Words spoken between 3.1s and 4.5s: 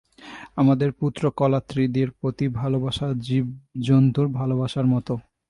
জীবজন্তুর